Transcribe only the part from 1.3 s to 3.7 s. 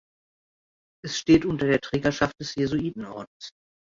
unter der Trägerschaft des Jesuitenordens.